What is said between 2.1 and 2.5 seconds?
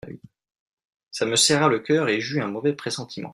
j'eus un